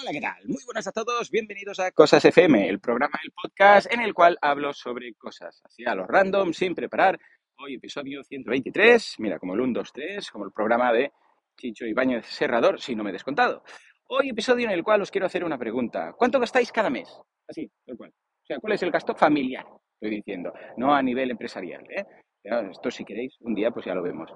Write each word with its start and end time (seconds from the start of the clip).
Hola, 0.00 0.12
¿qué 0.12 0.20
tal? 0.20 0.46
Muy 0.46 0.64
buenas 0.64 0.86
a 0.86 0.92
todos, 0.92 1.30
bienvenidos 1.30 1.78
a 1.78 1.90
Cosas 1.90 2.24
FM, 2.24 2.70
el 2.70 2.80
programa 2.80 3.18
del 3.22 3.32
podcast 3.32 3.92
en 3.92 4.00
el 4.00 4.14
cual 4.14 4.38
hablo 4.40 4.72
sobre 4.72 5.12
cosas, 5.14 5.60
así 5.62 5.84
a 5.84 5.94
los 5.94 6.06
random, 6.06 6.54
sin 6.54 6.74
preparar. 6.74 7.20
Hoy 7.58 7.74
episodio 7.74 8.24
123, 8.24 9.16
mira, 9.18 9.38
como 9.38 9.52
el 9.52 9.60
1, 9.60 9.72
2, 9.74 9.92
3, 9.92 10.30
como 10.30 10.46
el 10.46 10.52
programa 10.52 10.90
de 10.90 11.12
Chicho 11.54 11.84
Ibáñez 11.84 12.24
Serrador, 12.24 12.80
si 12.80 12.94
no 12.94 13.04
me 13.04 13.10
he 13.10 13.12
descontado. 13.12 13.62
Hoy 14.06 14.30
episodio 14.30 14.66
en 14.68 14.72
el 14.72 14.82
cual 14.82 15.02
os 15.02 15.10
quiero 15.10 15.26
hacer 15.26 15.44
una 15.44 15.58
pregunta. 15.58 16.14
¿Cuánto 16.16 16.40
gastáis 16.40 16.72
cada 16.72 16.88
mes? 16.88 17.20
Así, 17.46 17.70
tal 17.84 17.98
cual. 17.98 18.10
O 18.10 18.46
sea, 18.46 18.58
¿cuál 18.58 18.72
es 18.72 18.82
el 18.82 18.90
gasto 18.90 19.14
familiar? 19.14 19.66
Estoy 20.00 20.16
diciendo, 20.16 20.50
no 20.78 20.94
a 20.94 21.02
nivel 21.02 21.30
empresarial, 21.30 21.84
¿eh? 21.90 22.06
Esto 22.42 22.90
si 22.90 23.04
queréis, 23.04 23.36
un 23.40 23.54
día 23.54 23.70
pues 23.70 23.84
ya 23.84 23.94
lo 23.94 24.02
vemos. 24.02 24.30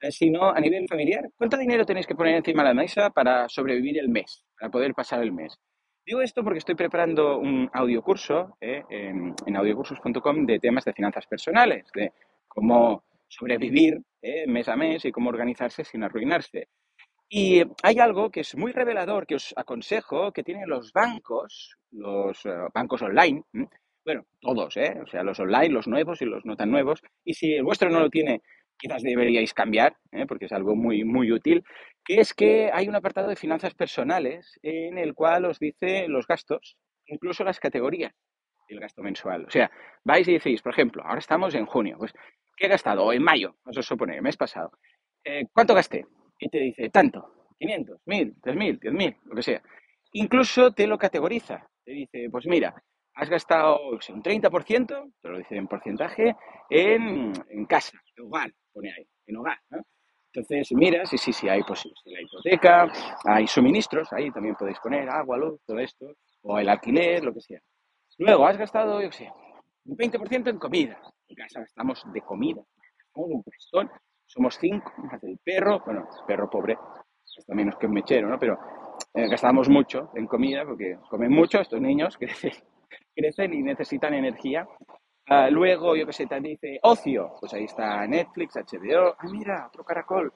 Eh, 0.00 0.12
sino 0.12 0.50
a 0.50 0.60
nivel 0.60 0.86
familiar. 0.86 1.28
¿Cuánto 1.36 1.56
dinero 1.56 1.84
tenéis 1.84 2.06
que 2.06 2.14
poner 2.14 2.36
encima 2.36 2.62
de 2.62 2.68
la 2.68 2.74
mesa 2.74 3.10
para 3.10 3.48
sobrevivir 3.48 3.98
el 3.98 4.08
mes, 4.08 4.44
para 4.58 4.70
poder 4.70 4.94
pasar 4.94 5.22
el 5.22 5.32
mes? 5.32 5.58
Digo 6.06 6.22
esto 6.22 6.44
porque 6.44 6.60
estoy 6.60 6.76
preparando 6.76 7.38
un 7.38 7.68
audiocurso 7.72 8.56
eh, 8.60 8.84
en, 8.88 9.34
en, 9.44 9.56
audiocursos.com 9.56 10.46
de 10.46 10.60
temas 10.60 10.84
de 10.84 10.92
finanzas 10.92 11.26
personales, 11.26 11.86
de 11.94 12.12
cómo 12.46 13.04
sobrevivir 13.26 14.00
eh, 14.22 14.46
mes 14.46 14.68
a 14.68 14.76
mes 14.76 15.04
y 15.04 15.12
cómo 15.12 15.30
organizarse 15.30 15.84
sin 15.84 16.04
arruinarse. 16.04 16.68
Y 17.28 17.62
hay 17.82 17.98
algo 17.98 18.30
que 18.30 18.40
es 18.40 18.56
muy 18.56 18.72
revelador, 18.72 19.26
que 19.26 19.34
os 19.34 19.52
aconsejo, 19.56 20.32
que 20.32 20.44
tienen 20.44 20.68
los 20.68 20.92
bancos, 20.92 21.76
los 21.90 22.42
uh, 22.46 22.70
bancos 22.72 23.02
online, 23.02 23.42
bueno, 24.08 24.24
todos, 24.40 24.74
¿eh? 24.78 24.98
o 25.02 25.06
sea, 25.06 25.22
los 25.22 25.38
online, 25.38 25.68
los 25.68 25.86
nuevos 25.86 26.22
y 26.22 26.24
los 26.24 26.42
no 26.46 26.56
tan 26.56 26.70
nuevos, 26.70 27.02
y 27.24 27.34
si 27.34 27.52
el 27.52 27.62
vuestro 27.62 27.90
no 27.90 28.00
lo 28.00 28.08
tiene, 28.08 28.40
quizás 28.78 29.02
deberíais 29.02 29.52
cambiar, 29.54 29.96
¿eh? 30.12 30.26
porque 30.26 30.46
es 30.46 30.52
algo 30.52 30.76
muy, 30.76 31.04
muy 31.04 31.32
útil, 31.32 31.64
que 32.04 32.20
es 32.20 32.32
que 32.32 32.70
hay 32.72 32.88
un 32.88 32.94
apartado 32.94 33.28
de 33.28 33.36
finanzas 33.36 33.74
personales 33.74 34.58
en 34.62 34.98
el 34.98 35.14
cual 35.14 35.44
os 35.44 35.58
dice 35.58 36.06
los 36.08 36.26
gastos, 36.26 36.76
incluso 37.06 37.44
las 37.44 37.60
categorías 37.60 38.12
del 38.68 38.80
gasto 38.80 39.02
mensual. 39.02 39.46
O 39.46 39.50
sea, 39.50 39.70
vais 40.04 40.26
y 40.28 40.34
decís, 40.34 40.62
por 40.62 40.72
ejemplo, 40.72 41.02
ahora 41.04 41.18
estamos 41.18 41.54
en 41.54 41.66
junio, 41.66 41.96
pues, 41.98 42.12
¿qué 42.56 42.66
he 42.66 42.68
gastado? 42.68 43.04
O 43.04 43.12
en 43.12 43.22
mayo, 43.22 43.56
os 43.64 43.84
supone, 43.84 44.20
mes 44.20 44.36
pasado. 44.36 44.70
Eh, 45.24 45.44
¿Cuánto 45.52 45.74
gasté? 45.74 46.06
Y 46.38 46.48
te 46.48 46.58
dice, 46.58 46.90
tanto, 46.90 47.48
500, 47.58 48.00
1000, 48.06 48.34
3000, 48.40 48.78
10000, 48.80 49.16
lo 49.24 49.34
que 49.34 49.42
sea. 49.42 49.62
Incluso 50.12 50.72
te 50.72 50.86
lo 50.86 50.96
categoriza. 50.96 51.66
Te 51.84 51.92
dice, 51.92 52.28
pues 52.30 52.46
mira, 52.46 52.74
has 53.14 53.28
gastado 53.28 53.80
un 53.90 54.22
30%, 54.22 55.12
te 55.20 55.28
lo 55.28 55.38
dice 55.38 55.56
en 55.56 55.66
porcentaje, 55.66 56.36
en, 56.70 57.32
en 57.50 57.66
casa, 57.66 58.00
en 58.16 58.24
hogar, 58.24 58.52
pone 58.78 58.92
ahí, 58.92 59.06
en 59.26 59.36
hogar. 59.36 59.58
¿no? 59.70 59.82
Entonces, 60.32 60.72
mira, 60.72 61.04
sí, 61.04 61.18
sí, 61.18 61.32
sí, 61.32 61.48
hay 61.48 61.62
pues, 61.62 61.84
la 62.04 62.20
hipoteca, 62.20 62.92
hay 63.24 63.46
suministros, 63.46 64.12
ahí 64.12 64.30
también 64.30 64.54
podéis 64.54 64.78
poner 64.78 65.08
agua, 65.08 65.36
luz, 65.36 65.60
todo 65.66 65.78
esto, 65.80 66.06
o 66.42 66.58
el 66.58 66.68
alquiler, 66.68 67.24
lo 67.24 67.34
que 67.34 67.40
sea. 67.40 67.60
Luego, 68.18 68.46
has 68.46 68.56
gastado, 68.56 69.00
yo 69.02 69.10
sé, 69.10 69.30
un 69.84 69.96
20% 69.96 70.50
en 70.50 70.58
comida. 70.58 71.00
En 71.26 71.36
casa 71.36 71.60
gastamos 71.60 72.04
de 72.12 72.20
comida, 72.20 72.62
gastamos 72.98 73.30
un 73.30 73.42
prestón, 73.42 73.90
somos 74.26 74.56
cinco, 74.60 74.92
más 74.98 75.22
el 75.24 75.38
perro, 75.38 75.82
bueno, 75.84 76.06
perro 76.26 76.48
pobre, 76.48 76.76
gasta 77.36 77.54
menos 77.54 77.76
que 77.76 77.86
un 77.86 77.92
mechero, 77.92 78.28
¿no? 78.28 78.38
Pero 78.38 78.58
eh, 79.14 79.28
gastamos 79.28 79.68
mucho 79.68 80.10
en 80.14 80.26
comida 80.26 80.64
porque 80.64 80.98
comen 81.08 81.32
mucho 81.32 81.60
estos 81.60 81.80
niños, 81.80 82.16
crecen, 82.18 82.52
crecen 83.14 83.54
y 83.54 83.62
necesitan 83.62 84.14
energía. 84.14 84.66
Uh, 85.30 85.50
luego, 85.50 85.94
yo 85.94 86.06
que 86.06 86.12
sé, 86.12 86.26
te 86.26 86.40
dice 86.40 86.78
ocio, 86.82 87.34
pues 87.38 87.52
ahí 87.52 87.64
está 87.64 88.06
Netflix, 88.06 88.56
HBO. 88.56 89.14
Ah, 89.18 89.28
mira, 89.30 89.66
otro 89.66 89.84
caracol. 89.84 90.32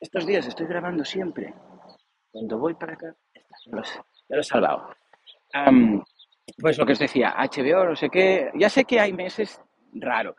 Estos 0.00 0.26
días 0.26 0.46
estoy 0.46 0.66
grabando 0.66 1.04
siempre. 1.04 1.54
Cuando 2.30 2.58
voy 2.58 2.74
para 2.74 2.94
acá, 2.94 3.14
ya 3.34 3.76
lo, 3.76 3.82
ya 3.82 4.02
lo 4.28 4.40
he 4.40 4.44
salvado. 4.44 4.90
Um, 5.54 6.02
pues 6.60 6.78
lo 6.78 6.84
que 6.84 6.92
os 6.92 6.98
decía, 6.98 7.34
HBO, 7.36 7.84
no 7.84 7.96
sé 7.96 8.08
qué. 8.10 8.50
Ya 8.54 8.68
sé 8.68 8.84
que 8.84 8.98
hay 8.98 9.12
meses 9.12 9.60
raros. 9.92 10.36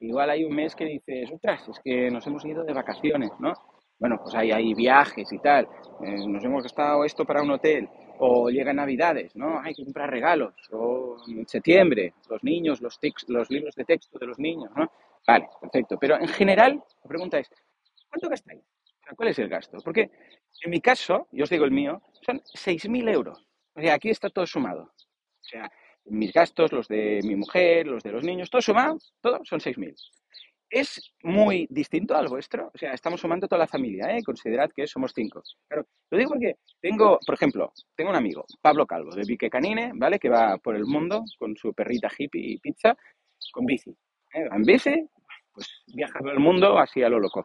igual 0.00 0.30
hay 0.30 0.44
un 0.44 0.54
mes 0.54 0.74
que 0.74 0.84
dices, 0.86 1.30
ostras, 1.32 1.68
es 1.68 1.80
que 1.84 2.10
nos 2.10 2.26
hemos 2.26 2.44
ido 2.44 2.64
de 2.64 2.72
vacaciones, 2.72 3.30
¿no? 3.38 3.52
Bueno, 3.98 4.18
pues 4.22 4.34
ahí 4.34 4.52
hay 4.52 4.74
viajes 4.74 5.32
y 5.32 5.38
tal. 5.38 5.68
Eh, 6.04 6.26
nos 6.26 6.44
hemos 6.44 6.62
gastado 6.62 7.04
esto 7.04 7.24
para 7.24 7.42
un 7.42 7.50
hotel 7.50 7.88
o 8.20 8.48
llegan 8.50 8.76
navidades, 8.76 9.34
¿no? 9.36 9.60
Hay 9.60 9.74
que 9.74 9.84
comprar 9.84 10.10
regalos, 10.10 10.54
o 10.72 11.16
en 11.28 11.46
septiembre, 11.46 12.14
los 12.28 12.42
niños, 12.42 12.80
los, 12.80 12.98
los 13.28 13.50
libros 13.50 13.74
de 13.74 13.84
texto 13.84 14.18
de 14.18 14.26
los 14.26 14.38
niños, 14.38 14.70
¿no? 14.76 14.90
Vale, 15.26 15.48
perfecto. 15.60 15.96
Pero 16.00 16.16
en 16.16 16.28
general, 16.28 16.82
la 17.02 17.08
pregunta 17.08 17.38
es, 17.38 17.50
¿cuánto 18.08 18.28
gastáis? 18.28 18.62
¿Cuál 19.16 19.28
es 19.30 19.38
el 19.38 19.48
gasto? 19.48 19.78
Porque 19.84 20.10
en 20.62 20.70
mi 20.70 20.80
caso, 20.80 21.28
yo 21.32 21.44
os 21.44 21.50
digo 21.50 21.64
el 21.64 21.70
mío, 21.70 22.02
son 22.22 22.40
6.000 22.40 23.08
euros. 23.08 23.46
O 23.74 23.80
sea, 23.80 23.94
aquí 23.94 24.10
está 24.10 24.28
todo 24.30 24.46
sumado. 24.46 24.82
O 24.82 25.44
sea, 25.44 25.70
mis 26.06 26.32
gastos, 26.32 26.72
los 26.72 26.88
de 26.88 27.20
mi 27.24 27.36
mujer, 27.36 27.86
los 27.86 28.02
de 28.02 28.12
los 28.12 28.24
niños, 28.24 28.50
todo 28.50 28.62
sumado, 28.62 28.98
todo 29.20 29.40
son 29.44 29.60
6.000 29.60 29.94
es 30.70 31.12
muy 31.22 31.66
distinto 31.70 32.16
al 32.16 32.28
vuestro. 32.28 32.70
O 32.74 32.78
sea, 32.78 32.92
estamos 32.92 33.20
sumando 33.20 33.48
toda 33.48 33.60
la 33.60 33.66
familia, 33.66 34.16
¿eh? 34.16 34.22
Considerad 34.22 34.70
que 34.74 34.86
somos 34.86 35.12
cinco. 35.14 35.42
Claro, 35.66 35.86
lo 36.10 36.18
digo 36.18 36.30
porque 36.30 36.56
tengo, 36.80 37.18
por 37.24 37.34
ejemplo, 37.34 37.72
tengo 37.94 38.10
un 38.10 38.16
amigo, 38.16 38.44
Pablo 38.60 38.86
Calvo, 38.86 39.14
de 39.14 39.24
Vique 39.26 39.50
Canine, 39.50 39.92
¿vale? 39.94 40.18
Que 40.18 40.28
va 40.28 40.58
por 40.58 40.76
el 40.76 40.84
mundo 40.84 41.24
con 41.38 41.56
su 41.56 41.72
perrita 41.72 42.08
hippie 42.16 42.52
y 42.52 42.58
pizza, 42.58 42.96
con 43.52 43.64
bici. 43.66 43.90
¿eh? 44.34 44.48
En 44.50 44.62
bici, 44.62 45.08
pues 45.52 45.82
viaja 45.86 46.18
por 46.18 46.30
el 46.30 46.40
mundo 46.40 46.78
así 46.78 47.02
a 47.02 47.08
lo 47.08 47.18
loco. 47.18 47.44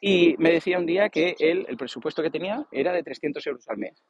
Y 0.00 0.34
me 0.38 0.50
decía 0.50 0.78
un 0.78 0.86
día 0.86 1.08
que 1.10 1.36
él, 1.38 1.64
el 1.68 1.76
presupuesto 1.76 2.22
que 2.22 2.30
tenía 2.30 2.66
era 2.72 2.92
de 2.92 3.02
300 3.02 3.46
euros 3.46 3.68
al 3.68 3.78
mes. 3.78 4.02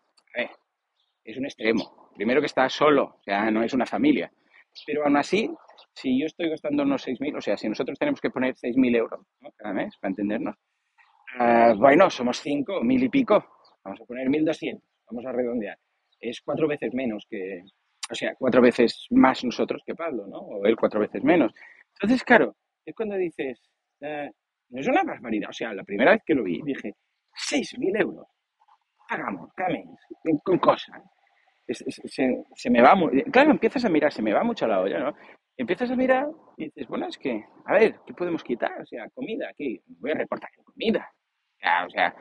Es 1.25 1.37
un 1.37 1.45
extremo. 1.45 2.11
Primero 2.17 2.41
que 2.41 2.47
está 2.47 2.69
solo, 2.69 3.05
o 3.21 3.23
sea, 3.23 3.51
no 3.51 3.63
es 3.63 3.73
una 3.75 3.87
familia. 3.87 4.33
Pero 4.87 5.05
aún 5.05 5.17
así, 5.17 5.51
si 5.95 6.19
yo 6.19 6.27
estoy 6.27 6.49
gastando 6.49 6.83
unos 6.83 7.07
6.000, 7.07 7.37
o 7.37 7.41
sea, 7.41 7.57
si 7.57 7.69
nosotros 7.69 7.99
tenemos 7.99 8.21
que 8.21 8.31
poner 8.31 8.55
6.000 8.55 8.97
euros 8.97 9.21
¿no? 9.41 9.51
cada 9.57 9.75
mes, 9.75 9.97
para 9.99 10.11
entendernos, 10.11 10.57
uh, 11.39 11.77
bueno, 11.77 12.11
somos 12.11 12.41
5, 12.41 12.83
mil 12.83 13.03
y 13.03 13.09
pico, 13.09 13.45
vamos 13.85 14.01
a 14.01 14.05
poner 14.05 14.29
1.200, 14.29 14.81
vamos 15.11 15.27
a 15.27 15.33
redondear. 15.33 15.79
Es 16.19 16.41
cuatro 16.41 16.69
veces 16.69 16.95
menos 16.95 17.27
que, 17.29 17.63
o 18.11 18.15
sea, 18.15 18.35
cuatro 18.39 18.63
veces 18.63 19.07
más 19.11 19.45
nosotros 19.45 19.83
que 19.85 19.95
Pablo, 19.95 20.27
¿no? 20.27 20.39
O 20.39 20.65
él 20.67 20.77
cuatro 20.77 21.01
veces 21.01 21.23
menos. 21.25 21.53
Entonces, 21.95 22.23
claro, 22.23 22.57
es 22.85 22.95
cuando 22.95 23.17
dices, 23.17 23.61
uh, 24.01 24.31
no 24.71 24.81
es 24.81 24.89
una 24.89 25.03
barbaridad, 25.03 25.51
o 25.51 25.53
sea, 25.53 25.75
la 25.75 25.85
primera 25.85 26.13
vez 26.13 26.23
que 26.25 26.35
lo 26.35 26.45
vi 26.45 26.63
dije, 26.63 26.95
6.000 27.51 28.01
euros, 28.01 28.27
hagamos, 29.09 29.51
cada 29.55 29.79
con 30.45 30.59
cosas. 30.59 31.03
Se, 31.75 32.45
se, 32.55 32.71
me 32.71 32.83
va 32.83 32.95
muy... 32.95 33.23
Claro, 33.25 33.51
empiezas 33.51 33.85
a 33.85 33.89
mirar, 33.89 34.13
se 34.13 34.23
me 34.23 34.33
va 34.33 34.43
mucho 34.43 34.67
la 34.67 34.81
olla, 34.81 34.99
¿no? 34.99 35.15
empiezas 35.57 35.91
a 35.91 35.97
mirar 35.97 36.29
y 36.57 36.65
dices, 36.65 36.87
bueno, 36.89 37.07
es 37.07 37.19
que, 37.19 37.45
a 37.67 37.75
ver, 37.75 38.01
¿qué 38.07 38.15
podemos 38.15 38.43
quitar? 38.43 38.81
O 38.81 38.87
sea, 38.87 39.09
comida, 39.11 39.49
aquí, 39.51 39.81
voy 39.87 40.13
a 40.13 40.15
recortar 40.15 40.51
en 40.57 40.65
comida. 40.65 41.13
o 41.87 41.91
sea, 41.91 42.15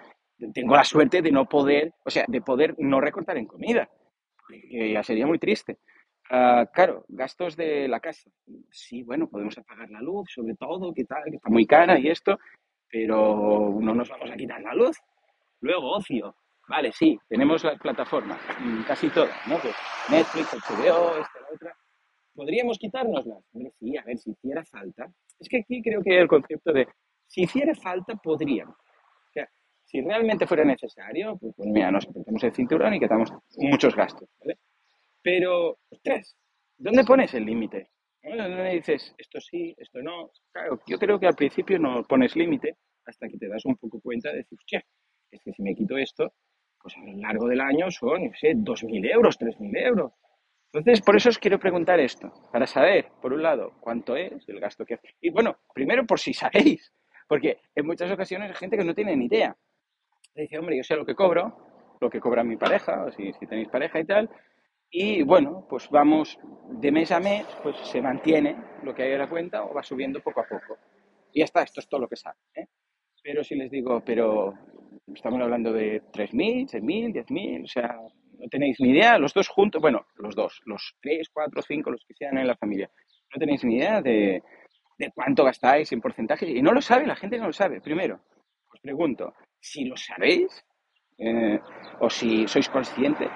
tengo 0.53 0.75
la 0.75 0.83
suerte 0.83 1.21
de 1.21 1.31
no 1.31 1.45
poder, 1.45 1.93
o 2.03 2.09
sea, 2.09 2.25
de 2.27 2.41
poder 2.41 2.75
no 2.79 2.99
recortar 2.99 3.37
en 3.37 3.45
comida, 3.45 3.89
ya 4.69 5.03
sería 5.03 5.27
muy 5.27 5.39
triste. 5.39 5.79
Uh, 6.29 6.65
claro, 6.73 7.03
gastos 7.09 7.57
de 7.57 7.89
la 7.89 7.99
casa. 7.99 8.29
Sí, 8.69 9.03
bueno, 9.03 9.29
podemos 9.29 9.57
apagar 9.57 9.89
la 9.89 10.01
luz, 10.01 10.31
sobre 10.33 10.55
todo, 10.55 10.93
que 10.93 11.03
tal, 11.03 11.23
que 11.25 11.35
está 11.35 11.49
muy 11.49 11.65
cara 11.65 11.99
y 11.99 12.07
esto, 12.07 12.39
pero 12.89 13.77
no 13.81 13.93
nos 13.93 14.09
vamos 14.09 14.31
a 14.31 14.37
quitar 14.37 14.61
la 14.61 14.73
luz. 14.73 14.97
Luego, 15.59 15.91
ocio. 15.91 16.35
Vale, 16.71 16.93
sí, 16.93 17.19
tenemos 17.27 17.61
las 17.65 17.77
plataformas, 17.77 18.39
mm, 18.61 18.83
casi 18.83 19.09
todas, 19.09 19.35
¿no? 19.45 19.59
Pues 19.59 19.75
Netflix, 20.09 20.53
HBO, 20.53 21.17
esta, 21.17 21.39
la 21.41 21.47
otra 21.53 21.75
¿Podríamos 22.33 22.77
quitárnoslas? 22.77 23.43
Hombre, 23.51 23.73
sí, 23.77 23.97
a 23.97 24.03
ver, 24.03 24.17
si 24.17 24.31
hiciera 24.31 24.63
falta. 24.63 25.11
Es 25.37 25.49
que 25.49 25.57
aquí 25.57 25.81
creo 25.81 26.01
que 26.01 26.17
el 26.17 26.29
concepto 26.29 26.71
de 26.71 26.87
si 27.27 27.41
hiciera 27.41 27.75
falta, 27.75 28.15
podríamos. 28.15 28.77
O 28.77 29.31
sea, 29.33 29.49
si 29.83 29.99
realmente 29.99 30.47
fuera 30.47 30.63
necesario, 30.63 31.37
pues, 31.37 31.53
pues 31.57 31.67
mira, 31.67 31.91
nos 31.91 32.07
apretamos 32.07 32.41
el 32.41 32.53
cinturón 32.53 32.93
y 32.93 33.01
quitamos 33.01 33.33
muchos 33.57 33.93
gastos, 33.93 34.29
¿vale? 34.39 34.57
Pero, 35.21 35.77
ostras, 35.89 36.37
¿dónde 36.77 37.03
pones 37.03 37.33
el 37.33 37.45
límite? 37.45 37.91
¿Dónde 38.23 38.71
dices, 38.71 39.13
esto 39.17 39.41
sí, 39.41 39.75
esto 39.77 40.01
no? 40.01 40.31
Claro, 40.53 40.79
yo 40.87 40.97
creo 40.97 41.19
que 41.19 41.27
al 41.27 41.35
principio 41.35 41.77
no 41.79 42.03
pones 42.03 42.33
límite 42.37 42.77
hasta 43.05 43.27
que 43.27 43.37
te 43.37 43.49
das 43.49 43.65
un 43.65 43.75
poco 43.75 43.99
cuenta 43.99 44.29
de 44.29 44.37
decir, 44.37 44.57
hostia, 44.57 44.81
es 45.31 45.41
que 45.43 45.51
si 45.51 45.61
me 45.63 45.75
quito 45.75 45.97
esto, 45.97 46.33
pues 46.81 46.95
a 46.97 46.99
lo 47.01 47.13
largo 47.17 47.47
del 47.47 47.61
año 47.61 47.91
son, 47.91 48.25
no 48.25 48.31
sé, 48.33 48.53
2.000 48.53 49.13
euros, 49.13 49.39
3.000 49.39 49.77
euros. 49.77 50.11
Entonces, 50.73 51.01
por 51.01 51.15
eso 51.15 51.29
os 51.29 51.37
quiero 51.37 51.59
preguntar 51.59 51.99
esto, 51.99 52.31
para 52.51 52.65
saber, 52.65 53.09
por 53.21 53.33
un 53.33 53.43
lado, 53.43 53.73
cuánto 53.81 54.15
es 54.15 54.47
el 54.47 54.59
gasto 54.59 54.85
que 54.85 54.93
hace. 54.93 55.15
Y 55.19 55.29
bueno, 55.29 55.57
primero 55.73 56.05
por 56.05 56.19
si 56.19 56.33
sabéis, 56.33 56.93
porque 57.27 57.57
en 57.75 57.85
muchas 57.85 58.09
ocasiones 58.11 58.49
hay 58.49 58.55
gente 58.55 58.77
que 58.77 58.85
no 58.85 58.95
tiene 58.95 59.15
ni 59.15 59.25
idea. 59.25 59.55
Dice, 60.33 60.57
hombre, 60.57 60.77
yo 60.77 60.83
sé 60.83 60.95
lo 60.95 61.05
que 61.05 61.13
cobro, 61.13 61.97
lo 61.99 62.09
que 62.09 62.21
cobra 62.21 62.43
mi 62.43 62.55
pareja, 62.55 63.03
o 63.03 63.11
si, 63.11 63.33
si 63.33 63.47
tenéis 63.47 63.67
pareja 63.67 63.99
y 63.99 64.05
tal, 64.05 64.29
y 64.93 65.23
bueno, 65.23 65.65
pues 65.69 65.89
vamos 65.89 66.37
de 66.69 66.91
mes 66.91 67.11
a 67.13 67.19
mes, 67.21 67.45
pues 67.63 67.77
se 67.77 68.01
mantiene 68.01 68.57
lo 68.83 68.93
que 68.93 69.03
hay 69.03 69.13
en 69.13 69.19
la 69.19 69.29
cuenta 69.29 69.63
o 69.63 69.73
va 69.73 69.83
subiendo 69.83 70.19
poco 70.19 70.41
a 70.41 70.47
poco. 70.47 70.77
Y 71.31 71.39
ya 71.39 71.45
está, 71.45 71.63
esto 71.63 71.79
es 71.79 71.87
todo 71.87 72.01
lo 72.01 72.09
que 72.09 72.17
sabe. 72.17 72.37
¿eh? 72.55 72.67
Pero 73.23 73.41
si 73.41 73.55
les 73.55 73.71
digo, 73.71 74.01
pero 74.05 74.53
estamos 75.15 75.41
hablando 75.41 75.73
de 75.73 76.01
3.000, 76.13 76.69
6.000, 76.69 77.25
10.000, 77.25 77.63
o 77.63 77.67
sea, 77.67 77.97
No 78.39 78.47
tenéis 78.49 78.79
ni 78.79 78.89
idea, 78.89 79.17
los 79.19 79.33
dos 79.33 79.47
juntos, 79.47 79.81
bueno, 79.81 80.05
los 80.15 80.35
dos, 80.35 80.61
los 80.65 80.95
tres, 81.01 81.29
cuatro, 81.31 81.61
cinco, 81.61 81.91
los 81.91 82.03
que 82.05 82.15
sean 82.15 82.37
en 82.37 82.47
la 82.47 82.55
familia, 82.55 82.89
no 83.33 83.39
tenéis 83.39 83.63
ni 83.63 83.75
idea 83.75 84.01
de, 84.01 84.41
de 84.97 85.11
cuánto 85.13 85.43
gastáis 85.43 85.91
en 85.91 86.01
porcentaje. 86.01 86.49
Y 86.49 86.61
no 86.61 86.71
lo 86.71 86.81
sabe, 86.81 87.05
la 87.05 87.15
gente 87.15 87.37
no 87.37 87.47
lo 87.47 87.53
sabe. 87.53 87.81
Primero, 87.81 88.19
os 88.73 88.79
pregunto, 88.81 89.33
si 89.59 89.85
lo 89.85 89.95
sabéis 89.95 90.65
eh, 91.17 91.59
o 91.99 92.09
si 92.09 92.47
sois 92.47 92.67
conscientes. 92.69 93.29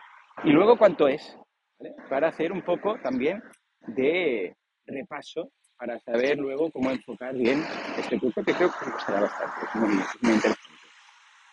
Y 0.43 0.51
luego, 0.51 0.77
¿cuánto 0.77 1.07
es? 1.07 1.37
¿Vale? 1.79 1.95
Para 2.09 2.29
hacer 2.29 2.51
un 2.51 2.61
poco 2.61 2.97
también 3.01 3.41
de 3.87 4.55
repaso 4.85 5.51
para 5.77 5.99
saber 5.99 6.37
luego 6.37 6.71
cómo 6.71 6.89
enfocar 6.89 7.35
bien 7.35 7.61
este 7.97 8.19
curso, 8.19 8.43
que 8.43 8.53
creo 8.53 8.69
que 8.71 8.91
costará 8.91 9.21
bastante. 9.21 9.65
Es 9.67 9.75
muy, 9.75 9.89
muy 10.21 10.33
interesante. 10.33 10.54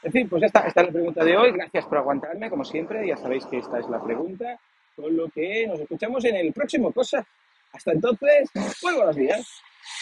En 0.02 0.12
fin, 0.12 0.28
pues 0.28 0.42
esta, 0.42 0.60
esta 0.60 0.80
es 0.80 0.86
la 0.88 0.92
pregunta 0.92 1.24
de 1.24 1.36
hoy. 1.36 1.52
Gracias 1.52 1.86
por 1.86 1.98
aguantarme, 1.98 2.50
como 2.50 2.64
siempre. 2.64 3.06
Ya 3.06 3.16
sabéis 3.16 3.46
que 3.46 3.58
esta 3.58 3.78
es 3.78 3.88
la 3.88 4.02
pregunta. 4.02 4.58
Con 4.96 5.16
lo 5.16 5.28
que 5.28 5.66
nos 5.66 5.80
escuchamos 5.80 6.24
en 6.24 6.36
el 6.36 6.52
próximo 6.52 6.92
cosa. 6.92 7.24
Hasta 7.72 7.92
entonces, 7.92 8.50
muy 8.82 8.94
buenos 8.94 9.16
días. 9.16 9.62